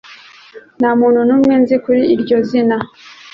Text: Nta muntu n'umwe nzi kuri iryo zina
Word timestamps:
Nta 0.79 0.89
muntu 0.99 1.19
n'umwe 1.27 1.53
nzi 1.61 1.75
kuri 1.85 2.01
iryo 2.13 2.37
zina 2.47 2.77